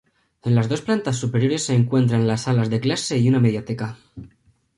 En 0.41 0.55
las 0.55 0.67
dos 0.67 0.81
plantas 0.81 1.15
superiores 1.17 1.65
se 1.65 1.75
encuentran 1.75 2.25
las 2.25 2.41
salas 2.41 2.71
de 2.71 2.79
clase 2.79 3.19
y 3.19 3.29
una 3.29 3.39
mediateca. 3.39 3.99